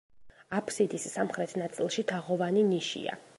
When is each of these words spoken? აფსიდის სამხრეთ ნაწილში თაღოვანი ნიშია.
აფსიდის 0.59 1.05
სამხრეთ 1.17 1.53
ნაწილში 1.63 2.07
თაღოვანი 2.13 2.65
ნიშია. 2.73 3.19